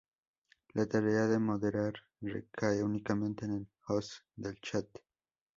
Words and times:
La 0.73 0.87
tarea 0.87 1.27
de 1.27 1.37
moderar 1.37 1.93
recae 2.21 2.83
únicamente 2.83 3.45
en 3.45 3.51
el 3.53 3.67
host 3.87 4.13
del 4.35 4.59
chat. 4.59 4.87